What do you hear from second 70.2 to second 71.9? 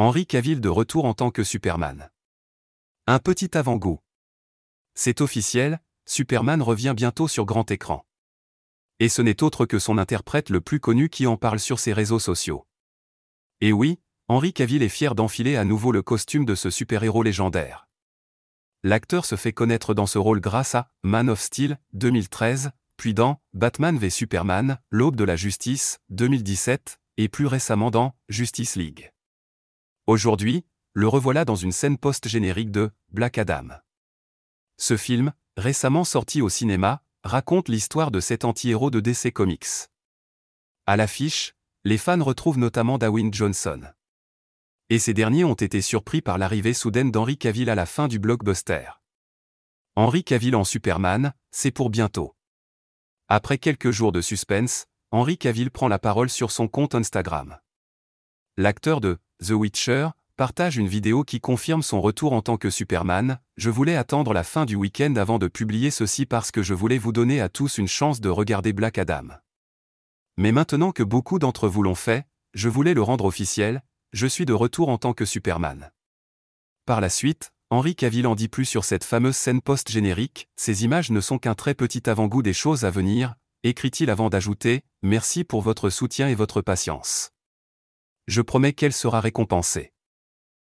Mais maintenant que beaucoup d'entre vous